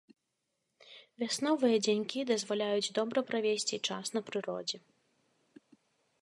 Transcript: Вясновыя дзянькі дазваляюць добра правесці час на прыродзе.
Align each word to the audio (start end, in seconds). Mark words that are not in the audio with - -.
Вясновыя 1.23 1.77
дзянькі 1.85 2.23
дазваляюць 2.31 2.93
добра 3.01 3.19
правесці 3.29 3.81
час 3.91 4.05
на 4.15 4.21
прыродзе. 4.31 4.77